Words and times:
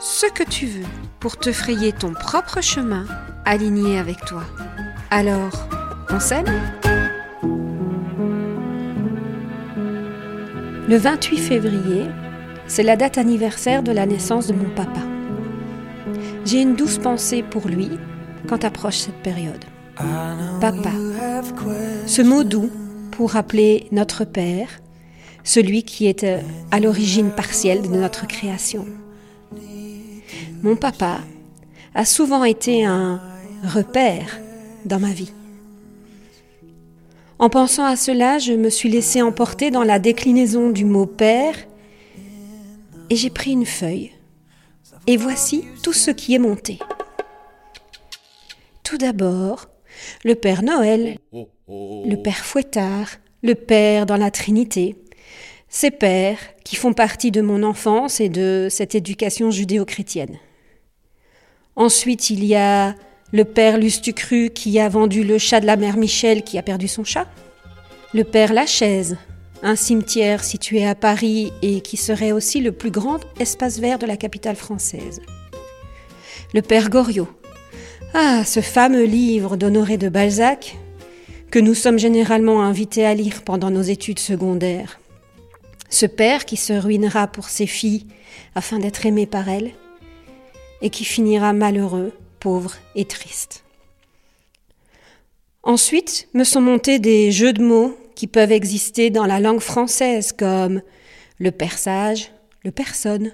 ce 0.00 0.24
que 0.26 0.42
tu 0.42 0.64
veux 0.64 0.86
pour 1.20 1.36
te 1.36 1.52
frayer 1.52 1.92
ton 1.92 2.14
propre 2.14 2.62
chemin 2.62 3.04
aligné 3.44 3.98
avec 3.98 4.24
toi. 4.24 4.42
Alors, 5.10 5.68
on 6.08 6.18
s'aime 6.18 6.46
Le 10.88 10.96
28 10.96 11.36
février, 11.36 12.06
c'est 12.66 12.82
la 12.82 12.96
date 12.96 13.18
anniversaire 13.18 13.82
de 13.82 13.92
la 13.92 14.06
naissance 14.06 14.46
de 14.46 14.54
mon 14.54 14.70
papa. 14.70 15.02
J'ai 16.46 16.62
une 16.62 16.76
douce 16.76 16.98
pensée 16.98 17.42
pour 17.42 17.68
lui 17.68 17.90
quand 18.48 18.64
approche 18.64 18.96
cette 18.96 19.22
période. 19.22 19.64
Papa. 20.60 20.90
Ce 22.06 22.22
mot 22.22 22.42
doux 22.42 22.70
pour 23.10 23.32
rappeler 23.32 23.86
notre 23.92 24.24
Père, 24.24 24.68
celui 25.44 25.82
qui 25.82 26.06
est 26.06 26.26
à 26.70 26.80
l'origine 26.80 27.30
partielle 27.30 27.82
de 27.82 27.88
notre 27.88 28.26
création. 28.26 28.86
Mon 30.62 30.76
papa 30.76 31.20
a 31.94 32.04
souvent 32.04 32.44
été 32.44 32.84
un 32.84 33.20
repère 33.64 34.38
dans 34.84 35.00
ma 35.00 35.12
vie. 35.12 35.32
En 37.38 37.48
pensant 37.48 37.84
à 37.84 37.96
cela, 37.96 38.38
je 38.38 38.52
me 38.52 38.68
suis 38.68 38.90
laissé 38.90 39.22
emporter 39.22 39.70
dans 39.70 39.82
la 39.82 39.98
déclinaison 39.98 40.70
du 40.70 40.84
mot 40.84 41.06
père 41.06 41.54
et 43.08 43.16
j'ai 43.16 43.30
pris 43.30 43.52
une 43.52 43.66
feuille. 43.66 44.12
Et 45.06 45.16
voici 45.16 45.64
tout 45.82 45.94
ce 45.94 46.10
qui 46.10 46.34
est 46.34 46.38
monté. 46.38 46.78
Tout 48.84 48.98
d'abord, 48.98 49.68
le 50.24 50.34
Père 50.34 50.62
Noël, 50.62 51.18
le 51.32 52.16
Père 52.16 52.44
Fouettard, 52.44 53.08
le 53.42 53.54
Père 53.54 54.04
dans 54.04 54.16
la 54.16 54.30
Trinité, 54.30 54.96
ces 55.70 55.92
pères 55.92 56.38
qui 56.64 56.74
font 56.74 56.92
partie 56.92 57.30
de 57.30 57.40
mon 57.40 57.62
enfance 57.62 58.20
et 58.20 58.28
de 58.28 58.66
cette 58.68 58.96
éducation 58.96 59.52
judéo-chrétienne. 59.52 60.36
Ensuite, 61.76 62.28
il 62.28 62.44
y 62.44 62.56
a 62.56 62.96
le 63.32 63.44
père 63.44 63.78
Lustucru 63.78 64.50
qui 64.50 64.80
a 64.80 64.88
vendu 64.88 65.22
le 65.22 65.38
chat 65.38 65.60
de 65.60 65.66
la 65.66 65.76
mère 65.76 65.96
Michel 65.96 66.42
qui 66.42 66.58
a 66.58 66.62
perdu 66.62 66.88
son 66.88 67.04
chat. 67.04 67.28
Le 68.12 68.24
père 68.24 68.52
Lachaise, 68.52 69.16
un 69.62 69.76
cimetière 69.76 70.42
situé 70.42 70.84
à 70.84 70.96
Paris 70.96 71.52
et 71.62 71.80
qui 71.80 71.96
serait 71.96 72.32
aussi 72.32 72.60
le 72.60 72.72
plus 72.72 72.90
grand 72.90 73.20
espace 73.38 73.78
vert 73.78 74.00
de 74.00 74.06
la 74.06 74.16
capitale 74.16 74.56
française. 74.56 75.20
Le 76.52 76.62
père 76.62 76.90
Goriot. 76.90 77.28
Ah, 78.12 78.44
ce 78.44 78.60
fameux 78.60 79.04
livre 79.04 79.56
d'Honoré 79.56 79.96
de 79.96 80.08
Balzac 80.08 80.76
que 81.52 81.60
nous 81.60 81.74
sommes 81.74 81.98
généralement 81.98 82.64
invités 82.64 83.06
à 83.06 83.14
lire 83.14 83.42
pendant 83.42 83.70
nos 83.70 83.82
études 83.82 84.18
secondaires. 84.18 84.98
Ce 85.90 86.06
père 86.06 86.44
qui 86.44 86.56
se 86.56 86.72
ruinera 86.72 87.26
pour 87.26 87.48
ses 87.48 87.66
filles 87.66 88.06
afin 88.54 88.78
d'être 88.78 89.04
aimé 89.06 89.26
par 89.26 89.48
elles 89.48 89.72
et 90.82 90.88
qui 90.88 91.04
finira 91.04 91.52
malheureux, 91.52 92.12
pauvre 92.38 92.74
et 92.94 93.04
triste. 93.04 93.64
Ensuite 95.62 96.28
me 96.32 96.44
sont 96.44 96.60
montés 96.60 96.98
des 96.98 97.32
jeux 97.32 97.52
de 97.52 97.62
mots 97.62 97.98
qui 98.14 98.26
peuvent 98.26 98.52
exister 98.52 99.10
dans 99.10 99.26
la 99.26 99.40
langue 99.40 99.60
française 99.60 100.32
comme 100.32 100.80
le 101.38 101.50
père 101.50 101.76
sage, 101.76 102.32
le 102.64 102.70
personne, 102.70 103.32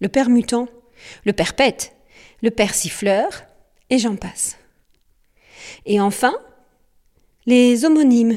le 0.00 0.08
père 0.08 0.30
mutant, 0.30 0.68
le 1.24 1.32
perpète, 1.32 1.92
le 2.42 2.50
persifleur, 2.50 3.28
et 3.90 3.98
j'en 3.98 4.16
passe. 4.16 4.56
Et 5.86 6.00
enfin, 6.00 6.34
les 7.46 7.84
homonymes 7.84 8.36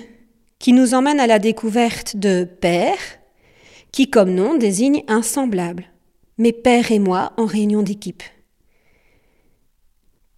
qui 0.59 0.73
nous 0.73 0.93
emmènent 0.93 1.19
à 1.19 1.27
la 1.27 1.39
découverte 1.39 2.15
de 2.15 2.43
père, 2.43 2.97
qui 3.91 4.09
comme 4.09 4.33
nom 4.33 4.57
désigne 4.57 5.03
un 5.07 5.21
semblable, 5.21 5.85
mes 6.37 6.53
père 6.53 6.91
et 6.91 6.99
moi 6.99 7.33
en 7.37 7.45
réunion 7.45 7.81
d'équipe 7.81 8.23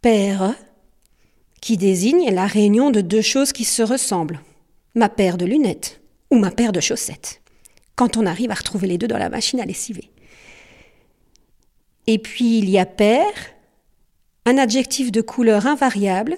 paire, 0.04 0.54
qui 1.62 1.78
désigne 1.78 2.30
la 2.30 2.46
réunion 2.46 2.92
de 2.92 3.00
deux 3.00 3.22
choses 3.22 3.54
qui 3.54 3.64
se 3.64 3.82
ressemblent. 3.82 4.42
Ma 4.96 5.08
paire 5.08 5.38
de 5.38 5.46
lunettes 5.46 6.02
ou 6.30 6.38
ma 6.38 6.52
paire 6.52 6.74
de 6.74 6.82
chaussettes, 6.82 7.42
quand 7.96 8.18
on 8.18 8.26
arrive 8.26 8.52
à 8.52 8.56
retrouver 8.56 8.86
les 8.86 8.98
deux 8.98 9.08
dans 9.08 9.18
la 9.18 9.30
machine 9.30 9.62
à 9.62 9.66
lessiver. 9.66 10.12
Et 12.06 12.20
puis 12.20 12.58
il 12.58 12.70
y 12.70 12.78
a 12.78 12.86
paire, 12.86 13.34
un 14.46 14.58
adjectif 14.58 15.10
de 15.10 15.22
couleur 15.22 15.68
invariable 15.68 16.38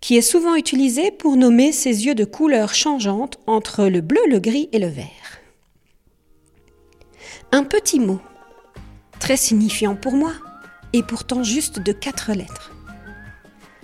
qui 0.00 0.16
est 0.16 0.22
souvent 0.22 0.54
utilisé 0.54 1.10
pour 1.10 1.36
nommer 1.36 1.72
ces 1.72 2.06
yeux 2.06 2.14
de 2.14 2.24
couleur 2.24 2.72
changeante 2.72 3.40
entre 3.48 3.86
le 3.86 4.00
bleu, 4.00 4.20
le 4.28 4.38
gris 4.38 4.68
et 4.70 4.78
le 4.78 4.86
vert. 4.86 5.41
Un 7.54 7.64
petit 7.64 8.00
mot, 8.00 8.18
très 9.18 9.36
signifiant 9.36 9.94
pour 9.94 10.14
moi, 10.14 10.32
et 10.94 11.02
pourtant 11.02 11.42
juste 11.42 11.80
de 11.80 11.92
quatre 11.92 12.32
lettres. 12.32 12.72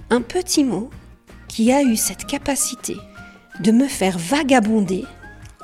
Un 0.08 0.22
petit 0.22 0.64
mot 0.64 0.88
qui 1.48 1.70
a 1.70 1.82
eu 1.82 1.94
cette 1.96 2.24
capacité 2.24 2.96
de 3.60 3.70
me 3.70 3.86
faire 3.86 4.16
vagabonder, 4.16 5.04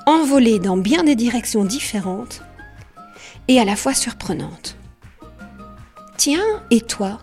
envoler 0.04 0.58
dans 0.58 0.76
bien 0.76 1.02
des 1.02 1.16
directions 1.16 1.64
différentes 1.64 2.42
et 3.48 3.58
à 3.58 3.64
la 3.64 3.74
fois 3.74 3.94
surprenantes. 3.94 4.76
Tiens, 6.18 6.62
et 6.70 6.82
toi? 6.82 7.20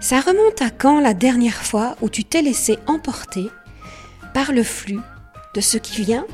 Ça 0.00 0.20
remonte 0.20 0.62
à 0.62 0.70
quand 0.70 0.98
la 0.98 1.12
dernière 1.12 1.62
fois 1.62 1.96
où 2.00 2.08
tu 2.08 2.24
t'es 2.24 2.40
laissé 2.40 2.78
emporter 2.86 3.50
par 4.32 4.52
le 4.52 4.62
flux 4.62 5.00
de 5.54 5.60
ce 5.60 5.76
qui 5.76 6.02
vient 6.02 6.24